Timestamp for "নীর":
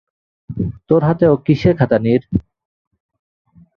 1.99-2.21